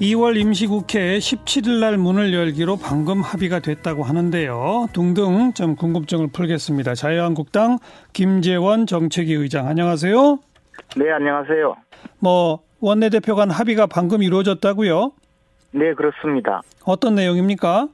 2월 0.00 0.36
임시국회 0.36 1.16
17일 1.16 1.80
날 1.80 1.96
문을 1.96 2.34
열기로 2.34 2.76
방금 2.76 3.22
합의가 3.22 3.60
됐다고 3.60 4.02
하는데요. 4.02 4.88
둥둥 4.92 5.54
좀 5.54 5.74
궁금증을 5.74 6.28
풀겠습니다. 6.32 6.94
자유한국당 6.94 7.78
김재원 8.12 8.86
정책위 8.86 9.32
의장 9.32 9.66
안녕하세요. 9.66 10.38
네, 10.98 11.10
안녕하세요. 11.10 11.76
뭐 12.18 12.60
원내대표 12.80 13.34
간 13.36 13.50
합의가 13.50 13.86
방금 13.86 14.22
이루어졌다고요? 14.22 15.12
네, 15.72 15.94
그렇습니다. 15.94 16.60
어떤 16.84 17.14
내용입니까? 17.14 17.88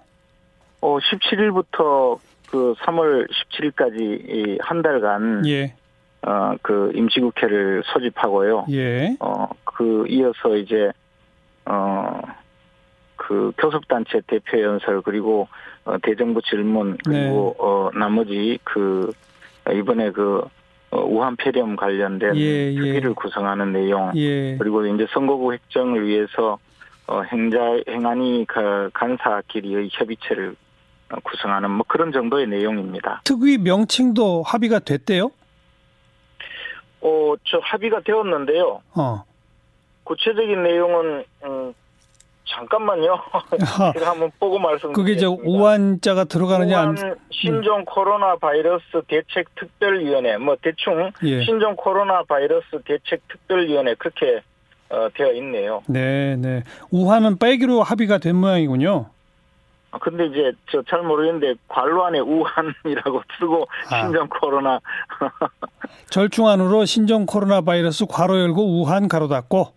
어, 0.81 0.99
17일부터 0.99 2.19
그 2.51 2.75
3월 2.81 3.29
17일까지 3.31 4.59
한 4.61 4.83
달간 4.83 5.47
예. 5.47 5.75
어, 6.27 6.55
그 6.63 6.91
임시국회를 6.97 7.85
소집하고요. 7.87 8.67
예. 8.71 9.17
어, 9.21 9.49
그 9.65 10.05
이어서 10.09 10.57
이제 10.57 10.91
어, 11.67 12.21
그 13.17 13.53
교섭단체 13.59 14.23
대표 14.27 14.61
연설 14.61 15.01
그리고 15.03 15.49
어, 15.85 15.97
대정부 16.03 16.43
질문 16.43 16.99
그리고 17.05 17.55
어, 17.59 17.91
나머지 17.95 18.59
그 18.65 19.13
이번에 19.73 20.11
그 20.11 20.43
어, 20.91 21.01
우한 21.01 21.37
폐렴 21.37 21.77
관련된 21.77 22.37
예, 22.37 22.73
예. 22.73 22.75
특위를 22.75 23.15
구성하는 23.15 23.73
내용 23.73 24.13
예. 24.17 24.57
그리고 24.59 24.85
이제 24.87 25.07
선거구 25.13 25.53
획정을 25.53 26.07
위해서 26.07 26.59
어, 27.07 27.23
행자 27.23 27.59
행안위 27.89 28.45
그 28.47 28.91
간사끼리의 28.93 29.91
협의체를 29.93 30.55
어, 31.13 31.17
구성하는 31.23 31.71
뭐 31.71 31.85
그런 31.87 32.13
정도의 32.13 32.47
내용입니다. 32.47 33.23
특위 33.25 33.59
명칭도 33.59 34.43
합의가 34.43 34.81
됐대요? 34.81 35.31
어, 37.01 37.35
저 37.45 37.59
합의가 37.63 38.01
되었는데요. 38.01 38.81
어. 38.97 39.25
구체적인 40.05 40.63
내용은 40.63 41.25
음, 41.45 41.62
잠깐만요. 42.53 43.19
제가 43.95 44.11
한번 44.11 44.31
보고 44.39 44.59
말씀드리겠습니다. 44.59 44.93
그게 44.95 45.13
이제 45.13 45.27
우한자가 45.27 46.25
들어가느냐 46.25 46.79
안 46.81 46.97
우한 46.99 47.17
신종 47.31 47.85
코로나 47.85 48.37
바이러스 48.37 48.85
대책 49.09 49.55
특별위원회 49.57 50.37
뭐 50.39 50.57
대충 50.63 51.11
예. 51.25 51.43
신종 51.45 51.75
코로나 51.77 52.23
바이러스 52.25 52.67
대책 52.85 53.27
특별위원회 53.29 53.95
그렇게 53.95 54.43
어, 54.91 55.09
되어 55.15 55.33
있네요. 55.35 55.83
네, 55.87 56.37
네. 56.37 56.63
우한은 56.91 57.39
빼기로 57.39 57.83
합의가 57.83 58.19
된 58.19 58.37
모양이군요. 58.37 59.07
아, 59.91 59.99
근데 59.99 60.27
이제 60.27 60.53
저 60.71 60.83
잘 60.89 61.03
모르겠는데 61.03 61.55
관로 61.69 62.05
안에 62.05 62.19
우한이라고 62.21 63.23
쓰고 63.39 63.67
아. 63.91 64.03
신종 64.03 64.29
코로나 64.29 64.81
절충안으로 66.11 66.85
신종 66.85 67.27
코로나 67.27 67.61
바이러스 67.63 68.07
괄호 68.07 68.39
열고 68.39 68.81
우한 68.83 69.09
가로 69.09 69.29
닫고 69.29 69.73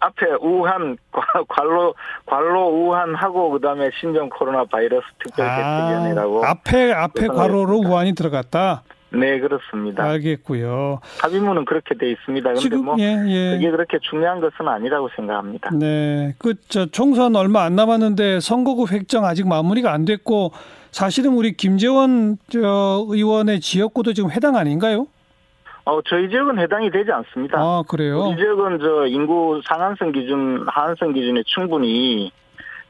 앞에 0.00 0.26
우한 0.40 0.96
과- 1.12 1.22
관로 1.48 1.94
관로 2.26 2.68
우한하고 2.68 3.50
그다음에 3.50 3.90
신종 4.00 4.28
코로나 4.28 4.64
바이러스 4.64 5.04
특별대책위원회라고 5.24 6.44
아, 6.44 6.50
앞에 6.50 6.92
앞에 6.92 7.26
괄호로 7.28 7.78
우한이 7.78 8.14
들어갔다. 8.14 8.82
네 9.10 9.40
그렇습니다. 9.40 10.04
알겠고요. 10.04 11.00
합의문은 11.22 11.64
그렇게 11.64 11.94
돼 11.96 12.10
있습니다. 12.10 12.46
근데 12.50 12.60
지금 12.60 12.84
뭐 12.84 12.96
예, 12.98 13.04
예. 13.26 13.52
그게 13.54 13.70
그렇게 13.70 13.98
중요한 14.02 14.38
것은 14.40 14.68
아니라고 14.68 15.08
생각합니다. 15.16 15.70
네. 15.72 16.34
그 16.38 16.54
저 16.68 16.84
총선 16.86 17.34
얼마 17.34 17.62
안 17.62 17.74
남았는데 17.74 18.40
선거구 18.40 18.86
획정 18.92 19.24
아직 19.24 19.48
마무리가 19.48 19.92
안 19.94 20.04
됐고 20.04 20.52
사실은 20.90 21.32
우리 21.32 21.56
김재원 21.56 22.36
저 22.50 23.06
의원의 23.08 23.60
지역구도 23.60 24.12
지금 24.12 24.30
해당 24.30 24.56
아닌가요? 24.56 25.06
어 25.88 26.02
저희 26.02 26.28
지역은 26.28 26.58
해당이 26.58 26.90
되지 26.90 27.10
않습니다. 27.10 27.58
아, 27.58 27.82
그래요. 27.88 28.20
우리 28.20 28.36
지역은 28.36 28.78
저 28.78 29.06
인구 29.06 29.62
상한선 29.64 30.12
기준, 30.12 30.66
하한선 30.68 31.14
기준에 31.14 31.42
충분히 31.46 32.30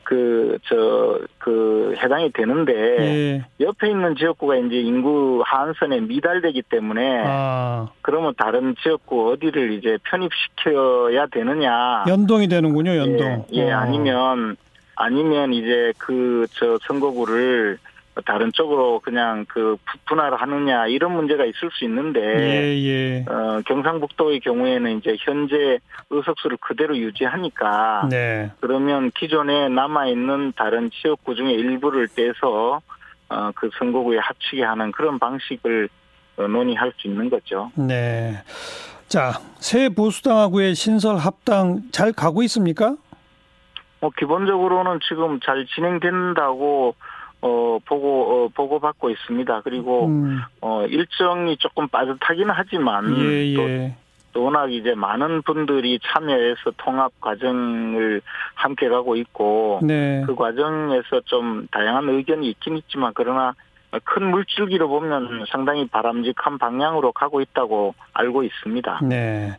그, 0.02 0.58
저, 0.64 1.20
그, 1.36 1.94
해당이 1.98 2.32
되는데, 2.32 2.72
예. 2.72 3.44
옆에 3.60 3.90
있는 3.90 4.16
지역구가 4.16 4.56
이제 4.56 4.76
인구 4.76 5.42
하한선에 5.44 6.00
미달되기 6.00 6.62
때문에, 6.62 7.24
아, 7.26 7.88
그러면 8.00 8.32
다른 8.38 8.74
지역구 8.82 9.30
어디를 9.30 9.74
이제 9.74 9.98
편입시켜야 10.04 11.26
되느냐. 11.26 12.04
연동이 12.08 12.48
되는군요, 12.48 12.96
연동. 12.96 13.44
예, 13.52 13.66
예, 13.66 13.70
어. 13.70 13.76
아니면, 13.76 14.56
아니면 14.96 15.52
이제 15.52 15.92
그, 15.98 16.46
저, 16.52 16.78
선거구를 16.88 17.76
다른 18.24 18.52
쪽으로 18.52 19.00
그냥 19.00 19.44
그 19.48 19.76
분할을 20.06 20.40
하느냐, 20.40 20.86
이런 20.86 21.12
문제가 21.12 21.44
있을 21.44 21.70
수 21.72 21.84
있는데, 21.84 22.20
예, 22.20 22.84
예. 22.84 23.24
어, 23.28 23.60
경상북도의 23.66 24.40
경우에는 24.40 24.98
이제 24.98 25.16
현재 25.20 25.78
의석수를 26.10 26.58
그대로 26.60 26.96
유지하니까 26.96 28.08
네. 28.10 28.50
그러면 28.60 29.10
기존에 29.12 29.68
남아 29.68 30.06
있는 30.06 30.52
다른 30.56 30.90
지역구 30.90 31.34
중에 31.34 31.52
일부를 31.52 32.08
떼서 32.08 32.80
어, 33.30 33.50
그 33.54 33.68
선거구에 33.78 34.18
합치게 34.18 34.62
하는 34.62 34.90
그런 34.92 35.18
방식을 35.18 35.88
어, 36.38 36.46
논의할 36.46 36.92
수 36.96 37.08
있는 37.08 37.28
거죠. 37.28 37.70
네. 37.76 38.42
자, 39.08 39.32
새 39.56 39.88
보수당하고의 39.88 40.74
신설 40.74 41.16
합당 41.16 41.82
잘 41.92 42.12
가고 42.12 42.42
있습니까? 42.44 42.96
뭐 44.00 44.10
기본적으로는 44.16 45.00
지금 45.08 45.40
잘 45.40 45.66
진행된다고 45.66 46.94
어 47.40 47.78
보고 47.84 48.46
어, 48.46 48.48
보고 48.48 48.80
받고 48.80 49.10
있습니다. 49.10 49.60
그리고 49.62 50.06
음, 50.06 50.40
어 50.60 50.84
일정이 50.86 51.56
조금 51.58 51.86
빠듯하기는 51.88 52.52
하지만 52.54 53.16
예, 53.16 53.54
또 53.54 53.62
예. 53.70 53.96
또 54.32 54.44
워낙 54.44 54.72
이제 54.72 54.94
많은 54.94 55.42
분들이 55.42 55.98
참여해서 56.02 56.72
통합 56.76 57.12
과정을 57.20 58.20
함께 58.54 58.88
가고 58.88 59.16
있고 59.16 59.80
네. 59.82 60.22
그 60.26 60.34
과정에서 60.34 61.20
좀 61.24 61.66
다양한 61.70 62.08
의견이 62.08 62.50
있긴 62.50 62.76
있지만 62.76 63.12
그러나 63.14 63.54
큰 64.04 64.30
물줄기로 64.30 64.88
보면 64.88 65.46
상당히 65.50 65.86
바람직한 65.88 66.58
방향으로 66.58 67.12
가고 67.12 67.40
있다고 67.40 67.94
알고 68.12 68.42
있습니다. 68.42 69.00
네. 69.04 69.56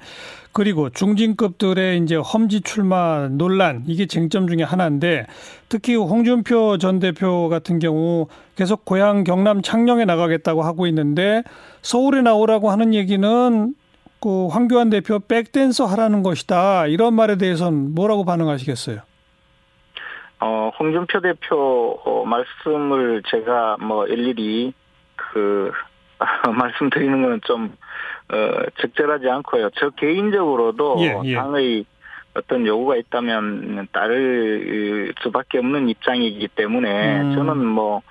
그리고 0.52 0.90
중진급들의 0.90 2.00
이제 2.00 2.16
험지 2.16 2.62
출마 2.62 3.28
논란 3.30 3.84
이게 3.88 4.06
쟁점 4.08 4.48
중에 4.48 4.64
하나인데 4.64 5.26
특히 5.68 5.96
홍준표 5.96 6.78
전 6.78 7.00
대표 7.00 7.50
같은 7.50 7.80
경우 7.80 8.28
계속 8.56 8.86
고향 8.86 9.24
경남 9.24 9.62
창녕에 9.62 10.06
나가겠다고 10.06 10.64
하고 10.64 10.88
있는데 10.88 11.44
서울에 11.82 12.22
나오라고 12.22 12.72
하는 12.72 12.94
얘기는 12.94 13.74
그 14.20 14.48
황교안 14.48 14.90
대표 14.90 15.20
백댄서 15.20 15.86
하라는 15.86 16.24
것이다 16.24 16.88
이런 16.88 17.14
말에 17.14 17.38
대해서는 17.38 17.96
뭐라고 17.96 18.26
반응하시겠어요? 18.26 19.09
어, 20.42 20.72
홍준표 20.80 21.20
대표 21.22 22.00
어, 22.06 22.26
말씀을 22.26 23.24
제가 23.28 23.78
뭐 23.80 24.08
일일이 24.08 24.74
그 25.16 25.72
말씀드리는 26.58 27.22
건좀 27.22 27.76
어, 28.32 28.70
적절하지 28.82 29.30
않고요. 29.30 29.70
저 29.76 29.90
개인적으로도 29.92 30.98
예, 31.00 31.20
예. 31.26 31.36
당의 31.36 31.86
어떤 32.36 32.66
요구가 32.66 32.96
있다면 32.96 33.88
따를 33.92 35.14
수밖에 35.22 35.58
없는 35.58 35.90
입장이기 35.90 36.48
때문에 36.50 37.22
음. 37.22 37.36
저는 37.36 37.66
뭐 37.66 38.02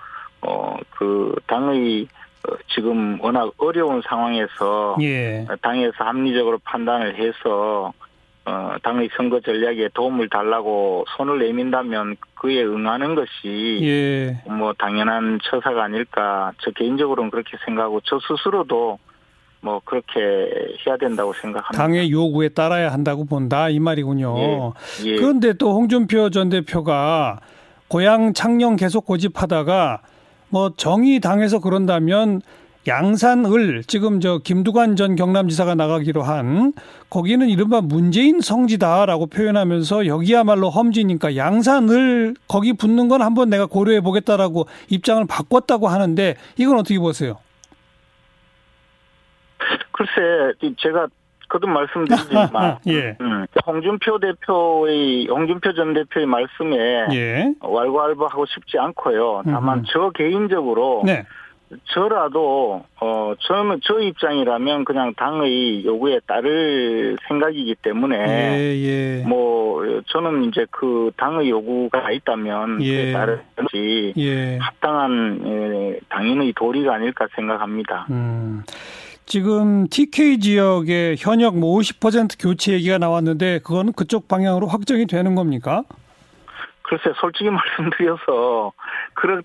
어, 0.43 0.77
그 0.91 1.35
당의 1.47 2.09
어, 2.49 2.55
지금 2.75 3.19
워낙 3.23 3.53
어려운 3.59 4.03
상황에서 4.03 4.97
예. 5.01 5.47
당에서 5.63 6.05
합리적으로 6.05 6.59
판단을 6.65 7.17
해서 7.17 7.93
어, 8.49 8.77
당의 8.83 9.11
선거 9.15 9.41
전략에 9.41 9.91
도움을 9.93 10.31
달라고 10.31 11.05
손을 11.17 11.39
내민다면 11.41 12.17
그에 12.35 12.63
응하는 12.63 13.15
것이 13.15 13.81
예. 13.83 14.43
뭐 14.51 14.73
당연한 14.73 15.39
처사가 15.43 15.85
아닐까 15.85 16.53
저 16.63 16.71
개인적으로는 16.71 17.31
그렇게 17.31 17.59
생각하고 17.67 18.01
저 18.05 18.19
스스로도 18.27 18.99
뭐 19.61 19.83
그렇게 19.85 20.19
해야 20.87 20.97
된다고 20.97 21.35
생각합니다. 21.35 21.77
당의 21.77 22.11
요구에 22.11 22.49
따라야 22.49 22.91
한다고 22.91 23.27
본다 23.27 23.69
이 23.69 23.81
말이군요. 23.81 24.73
예. 25.05 25.17
그런데 25.17 25.53
또 25.53 25.75
홍준표 25.75 26.31
전 26.31 26.49
대표가 26.49 27.41
고향 27.89 28.33
창녕 28.33 28.77
계속 28.77 29.05
고집하다가 29.05 30.01
뭐 30.49 30.73
정의 30.77 31.21
당에서 31.21 31.59
그런다면 31.59 32.41
양산을 32.89 33.85
지금 33.85 34.21
저 34.21 34.39
김두관 34.39 34.97
전 34.97 35.15
경남지사가 35.15 35.75
나가기로 35.75 36.23
한 36.23 36.73
거기는 37.11 37.49
이른바 37.49 37.81
문재인 37.81 38.41
성지다라고 38.41 39.27
표현하면서 39.27 40.07
여기야말로 40.07 40.71
험지니까 40.71 41.37
양산을 41.37 42.35
거기 42.49 42.73
붙는 42.73 43.09
건 43.09 43.23
한번 43.23 43.51
내가 43.51 43.67
고려해 43.67 44.01
보겠다라고 44.01 44.67
입장을 44.89 45.25
바꿨다고 45.29 45.89
하는데 45.89 46.35
이건 46.57 46.79
어떻게 46.79 46.99
보세요? 46.99 47.39
글쎄 49.93 50.55
제가 50.79 51.09
거듭 51.49 51.71
말씀드리지만 51.71 52.79
예. 52.89 53.17
음, 53.21 53.47
홍준표 53.67 54.19
대표의 54.21 55.29
홍준표 55.29 55.73
전 55.73 55.95
대표의 55.95 56.27
말씀에 56.27 57.07
예. 57.13 57.55
왈가왈부하고 57.61 58.47
싶지 58.47 58.79
않고요. 58.79 59.43
다만 59.47 59.79
음흠. 59.79 59.87
저 59.91 60.11
개인적으로 60.11 61.03
네. 61.05 61.25
저라도 61.85 62.85
어 63.01 63.35
저는 63.41 63.81
저 63.85 63.99
입장이라면 64.01 64.85
그냥 64.85 65.13
당의 65.15 65.85
요구에 65.85 66.21
따를 66.27 67.17
생각이기 67.29 67.77
때문에 67.83 68.17
예, 68.17 68.77
예. 68.77 69.25
뭐 69.27 69.83
저는 70.07 70.45
이제 70.45 70.67
그 70.71 71.11
당의 71.17 71.51
요구가 71.51 72.11
있다면 72.11 72.83
예. 72.83 72.97
그에 72.97 73.13
따르지 73.13 74.15
예. 74.17 74.59
합당한 74.59 75.41
예, 75.45 76.01
당인의 76.09 76.55
도리가 76.55 76.95
아닐까 76.95 77.27
생각합니다. 77.35 78.07
음. 78.11 78.63
지금 79.27 79.87
TK 79.89 80.41
지역에 80.41 81.15
현역 81.19 81.59
뭐 81.59 81.79
50% 81.79 82.43
교체 82.43 82.73
얘기가 82.73 82.97
나왔는데 82.97 83.59
그거는 83.59 83.93
그쪽 83.93 84.27
방향으로 84.27 84.67
확정이 84.69 85.07
되는 85.07 85.35
겁니까? 85.35 85.83
글쎄 86.89 87.13
솔직히 87.21 87.51
말씀드려서 87.53 88.73
그런 89.13 89.43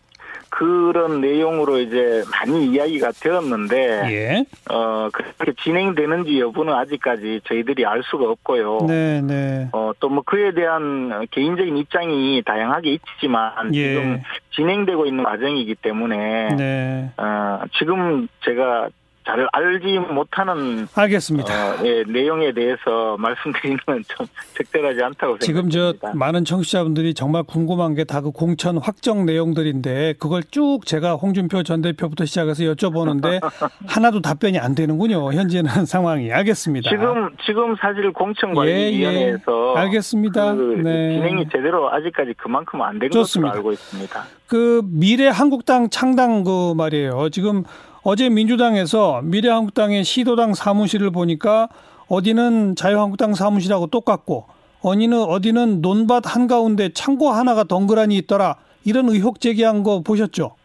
그런 0.55 1.19
내용으로 1.19 1.79
이제 1.79 2.23
많이 2.31 2.67
이야기가 2.67 3.11
되었는데 3.19 3.75
예. 4.11 4.45
어 4.69 5.09
그렇게 5.11 5.51
진행되는지 5.63 6.39
여부는 6.39 6.71
아직까지 6.71 7.41
저희들이 7.45 7.87
알 7.87 8.03
수가 8.03 8.29
없고요. 8.29 8.85
네, 8.87 9.21
네. 9.21 9.67
어또 9.71 10.09
뭐 10.09 10.21
그에 10.23 10.53
대한 10.53 11.25
개인적인 11.31 11.75
입장이 11.77 12.43
다양하게 12.45 12.91
있지만 12.93 13.73
예. 13.73 13.93
지금 13.95 14.21
진행되고 14.55 15.07
있는 15.07 15.23
과정이기 15.23 15.73
때문에 15.75 16.55
네. 16.55 17.11
어 17.17 17.61
지금 17.79 18.27
제가 18.45 18.89
잘 19.25 19.47
알지 19.51 19.99
못하는 20.13 20.87
알겠습니다. 20.95 21.53
어, 21.53 21.77
예, 21.85 22.03
내용에 22.07 22.53
대해서 22.53 23.15
말씀드리는 23.19 23.77
건좀 23.85 24.27
적절하지 24.57 25.01
않다고 25.01 25.39
지금 25.39 25.69
저 25.69 25.91
생각합니다. 25.91 26.11
많은 26.17 26.45
청취자분들이 26.45 27.13
정말 27.13 27.43
궁금한 27.43 27.95
게 27.95 28.03
다 28.03 28.21
그 28.21 28.31
공천 28.31 28.77
확정 28.77 29.25
내용들인데 29.25 30.15
그걸 30.19 30.43
쭉 30.43 30.85
제가 30.85 31.13
홍준표 31.15 31.63
전 31.63 31.81
대표부터 31.81 32.25
시작해서 32.25 32.63
여쭤보는데 32.63 33.39
하나도 33.87 34.21
답변이 34.21 34.59
안 34.59 34.75
되는군요. 34.75 35.33
현재는 35.33 35.85
상황이 35.85 36.31
알겠습니다. 36.31 36.89
지금 36.89 37.29
지금 37.45 37.75
사실 37.81 38.11
공천관리위원회에서 38.13 39.73
예, 39.75 39.79
예. 39.79 39.79
알겠습니다. 39.85 40.55
그 40.55 40.81
네. 40.83 41.13
진행이 41.15 41.47
제대로 41.51 41.91
아직까지 41.91 42.33
그만큼 42.37 42.81
안 42.81 42.99
된. 42.99 43.09
것으로 43.09 43.49
알고 43.51 43.71
있습니다. 43.71 44.23
그 44.47 44.81
미래 44.85 45.27
한국당 45.27 45.89
창당 45.89 46.43
그 46.43 46.73
말이에요. 46.75 47.29
지금 47.29 47.63
어제 48.03 48.29
민주당에서 48.29 49.21
미래 49.23 49.49
한국당의 49.49 50.03
시도당 50.03 50.53
사무실을 50.53 51.11
보니까 51.11 51.69
어디는 52.09 52.75
자유한국당 52.75 53.33
사무실하고 53.33 53.87
똑같고 53.87 54.45
어디는 54.81 55.17
어디는 55.23 55.81
논밭 55.81 56.35
한가운데 56.35 56.89
창고 56.89 57.29
하나가 57.29 57.63
덩그러니 57.63 58.17
있더라. 58.17 58.57
이런 58.85 59.07
의혹 59.07 59.39
제기한 59.39 59.83
거 59.83 60.01
보셨죠? 60.01 60.55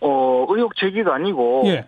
어 0.00 0.46
의혹 0.48 0.74
제기가 0.76 1.14
아니고 1.14 1.64
예. 1.66 1.86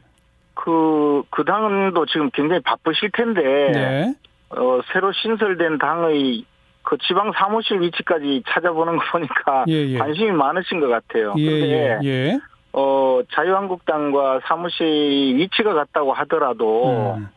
그, 0.56 1.23
그 1.31 1.44
당도 1.44 2.06
지금 2.06 2.31
굉장히 2.31 2.61
바쁘실 2.62 3.11
텐데, 3.12 3.43
네. 3.43 4.14
어, 4.49 4.81
새로 4.93 5.12
신설된 5.12 5.79
당의 5.79 6.44
그 6.82 6.97
지방 7.06 7.31
사무실 7.37 7.81
위치까지 7.81 8.43
찾아보는 8.49 8.97
거 8.97 9.05
보니까 9.12 9.64
예, 9.69 9.75
예. 9.75 9.99
관심이 9.99 10.31
많으신 10.32 10.81
것 10.81 10.88
같아요. 10.88 11.35
예, 11.37 11.50
근데, 11.50 11.99
예, 12.02 12.09
예. 12.09 12.38
어, 12.78 13.20
자유한국당과 13.32 14.40
사무실 14.44 14.87
위치가 15.37 15.73
같다고 15.73 16.12
하더라도, 16.12 17.14
음. 17.17 17.28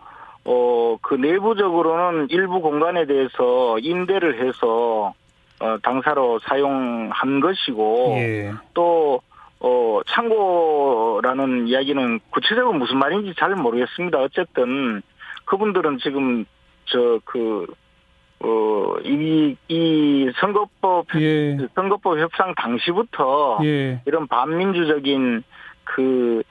어, 0.43 0.97
그 1.01 1.15
내부적으로는 1.15 2.27
일부 2.29 2.59
공간에 2.59 3.05
대해서 3.05 3.79
임대를 3.79 4.45
해서, 4.45 5.13
어, 5.61 5.77
당사로 5.81 6.39
사용한 6.39 7.39
것이고, 7.39 8.15
예. 8.17 8.51
또, 8.73 9.21
어, 9.61 10.01
창고라는 10.07 11.69
이야기는 11.69 12.19
구체적으로 12.31 12.73
무슨 12.73 12.97
말인지 12.97 13.33
잘 13.37 13.55
모르겠습니다. 13.55 14.19
어쨌든, 14.19 15.01
그분들은 15.45 15.99
지금, 15.99 16.43
저, 16.83 17.17
그, 17.23 17.65
어, 18.41 18.95
이, 19.03 19.55
이 19.67 20.31
선거법, 20.39 21.07
예. 21.15 21.57
선거법 21.75 22.19
협상 22.19 22.53
당시부터 22.55 23.59
예. 23.63 24.01
이런 24.05 24.27
반민주적인 24.27 25.43
그, 25.83 26.41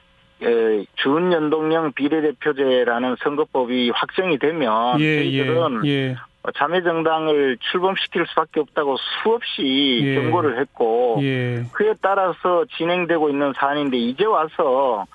에, 0.42 0.84
준연동형 0.96 1.92
비례대표제라는 1.92 3.16
선거법이 3.20 3.90
확정이 3.90 4.38
되면 4.38 5.00
예, 5.00 5.16
저희들은 5.24 5.86
예. 5.86 5.90
예. 5.90 6.16
자매정당을 6.56 7.58
출범시킬 7.60 8.26
수밖에 8.28 8.60
없다고 8.60 8.96
수없이 9.22 10.00
예. 10.02 10.14
경고를 10.14 10.60
했고 10.60 11.18
예. 11.22 11.64
그에 11.72 11.94
따라서 12.00 12.64
진행되고 12.76 13.30
있는 13.30 13.52
사안인데 13.54 13.96
이제 13.96 14.24
와서 14.24 15.06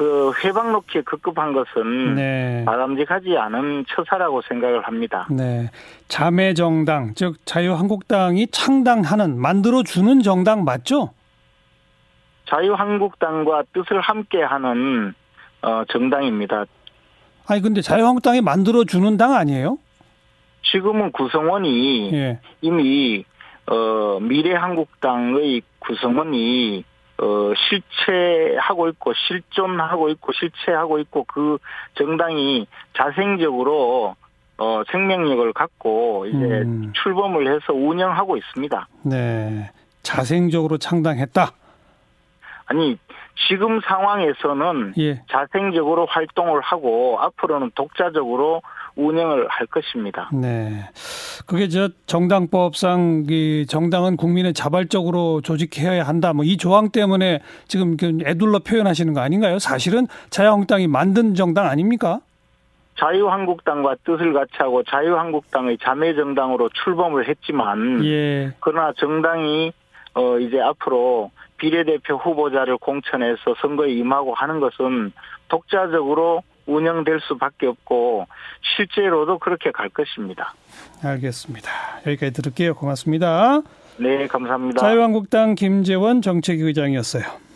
그 0.00 0.32
회방 0.42 0.72
놓기에 0.72 1.02
급급한 1.02 1.52
것은 1.52 2.14
네. 2.14 2.64
바람직하지 2.64 3.36
않은 3.36 3.84
처사라고 3.86 4.40
생각을 4.48 4.80
합니다. 4.86 5.28
네. 5.30 5.68
자매 6.08 6.54
정당, 6.54 7.12
즉 7.14 7.36
자유한국당이 7.44 8.46
창당하는 8.46 9.38
만들어 9.38 9.82
주는 9.82 10.22
정당 10.22 10.64
맞죠? 10.64 11.10
자유한국당과 12.48 13.64
뜻을 13.74 14.00
함께 14.00 14.42
하는 14.42 15.12
어, 15.60 15.82
정당입니다. 15.92 16.64
아니 17.46 17.60
근데 17.60 17.82
자유한국당이 17.82 18.40
만들어 18.40 18.84
주는 18.84 19.18
당 19.18 19.34
아니에요? 19.34 19.76
지금은 20.62 21.12
구성원이 21.12 22.10
예. 22.14 22.40
이미 22.62 23.22
어, 23.66 24.18
미래한국당의 24.18 25.60
구성원이 25.78 26.84
어, 27.20 27.52
실체하고 27.68 28.88
있고 28.88 29.12
실존하고 29.14 30.08
있고 30.10 30.32
실체하고 30.32 30.98
있고 31.00 31.24
그 31.24 31.58
정당이 31.94 32.66
자생적으로 32.96 34.16
어, 34.56 34.82
생명력을 34.90 35.52
갖고 35.52 36.26
이제 36.26 36.36
음. 36.38 36.92
출범을 37.02 37.46
해서 37.46 37.72
운영하고 37.72 38.36
있습니다. 38.36 38.88
네. 39.04 39.70
자생적으로 40.02 40.78
창당했다. 40.78 41.50
아니 42.66 42.98
지금 43.48 43.80
상황에서는 43.80 44.94
예. 44.98 45.22
자생적으로 45.30 46.06
활동을 46.06 46.60
하고 46.60 47.18
앞으로는 47.20 47.72
독자적으로 47.74 48.62
운영을 48.96 49.46
할 49.48 49.66
것입니다. 49.66 50.28
네. 50.32 50.84
그게 51.46 51.68
저 51.68 51.88
정당법상 52.06 53.26
이 53.28 53.64
정당은 53.68 54.16
국민의 54.16 54.52
자발적으로 54.52 55.40
조직해야 55.40 56.02
한다. 56.04 56.32
뭐 56.32 56.44
이 56.44 56.56
조항 56.56 56.90
때문에 56.90 57.40
지금 57.68 57.96
그 57.96 58.18
애둘러 58.24 58.58
표현하시는 58.60 59.14
거 59.14 59.20
아닌가요? 59.20 59.58
사실은 59.60 60.06
자유한국당이 60.30 60.88
만든 60.88 61.34
정당 61.34 61.66
아닙니까? 61.66 62.20
자유한국당과 62.98 63.96
뜻을 64.04 64.32
같이 64.32 64.52
하고 64.58 64.82
자유한국당의 64.82 65.78
자매 65.78 66.14
정당으로 66.14 66.68
출범을 66.70 67.28
했지만 67.28 68.04
예. 68.04 68.52
그러나 68.60 68.92
정당이 68.98 69.72
어 70.14 70.38
이제 70.38 70.60
앞으로 70.60 71.30
비례대표 71.56 72.16
후보자를 72.16 72.78
공천해서 72.78 73.54
선거에 73.60 73.92
임하고 73.92 74.34
하는 74.34 74.60
것은 74.60 75.12
독자적으로 75.48 76.42
운영될 76.74 77.20
수밖에 77.20 77.66
없고 77.66 78.26
실제로도 78.76 79.38
그렇게 79.38 79.70
갈 79.70 79.88
것입니다. 79.88 80.54
알겠습니다. 81.02 81.70
여기까지 82.06 82.32
들을게요. 82.32 82.74
고맙습니다. 82.74 83.60
네, 83.98 84.26
감사합니다. 84.26 84.80
자유한국당 84.80 85.54
김재원 85.54 86.22
정책위 86.22 86.62
의장이었어요. 86.62 87.49